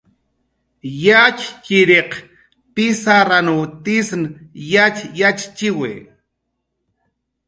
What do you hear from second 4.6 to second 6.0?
yatx yatxchiwi